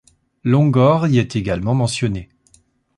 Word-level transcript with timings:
Longor 0.43 1.05
y 1.09 1.19
est 1.19 1.35
également 1.35 1.75
mentionné. 1.75 2.29